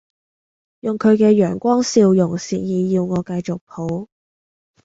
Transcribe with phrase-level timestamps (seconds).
[0.79, 4.07] 用佢嘅陽光笑容示意要我繼續抱